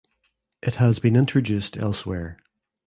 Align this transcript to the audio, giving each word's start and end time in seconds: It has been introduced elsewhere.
It 0.63 0.77
has 0.77 0.97
been 0.97 1.15
introduced 1.15 1.77
elsewhere. 1.77 2.37